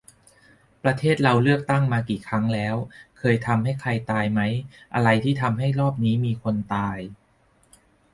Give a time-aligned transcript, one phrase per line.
[0.83, 2.75] ประเทศเราเลือกตั้งมากี่ครั้งแล้ว
[3.17, 4.41] เคยทำให้ใครตายไหม?
[4.93, 6.97] อะไรที่ทำให้รอบนี้มีคนตาย?